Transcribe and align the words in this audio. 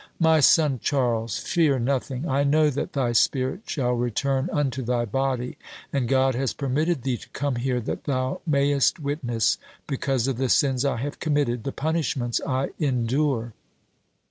'My 0.19 0.39
son 0.39 0.79
Charles, 0.81 1.37
fear 1.37 1.77
nothing! 1.77 2.27
I 2.27 2.43
know 2.43 2.71
that 2.71 2.93
thy 2.93 3.11
spirit 3.11 3.61
shall 3.69 3.91
return 3.93 4.49
unto 4.51 4.81
thy 4.81 5.05
body; 5.05 5.59
and 5.93 6.07
God 6.07 6.33
has 6.33 6.55
permitted 6.55 7.03
thee 7.03 7.17
to 7.17 7.29
come 7.33 7.57
here 7.57 7.79
that 7.81 8.05
thou 8.05 8.41
mayest 8.47 8.99
witness, 8.99 9.59
because 9.85 10.27
of 10.27 10.37
the 10.39 10.49
sins 10.49 10.83
I 10.83 10.97
have 10.97 11.19
committed, 11.19 11.65
the 11.65 11.71
punishments 11.71 12.41
I 12.47 12.69
endure. 12.79 13.53